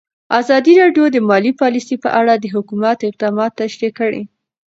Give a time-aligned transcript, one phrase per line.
[0.39, 4.21] ازادي راډیو د مالي پالیسي په اړه د حکومت اقدامات تشریح کړي.